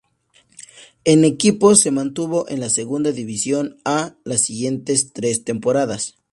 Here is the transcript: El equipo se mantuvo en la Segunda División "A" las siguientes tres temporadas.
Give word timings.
El 1.03 1.23
equipo 1.25 1.75
se 1.75 1.91
mantuvo 1.91 2.49
en 2.49 2.59
la 2.59 2.69
Segunda 2.71 3.11
División 3.11 3.77
"A" 3.85 4.15
las 4.25 4.41
siguientes 4.41 5.13
tres 5.13 5.43
temporadas. 5.43 6.15